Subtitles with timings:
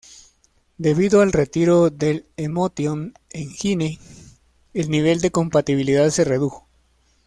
[0.79, 3.99] Debido al retiro del "Emotion Engine",
[4.73, 6.67] el nivel de compatibilidad se redujo.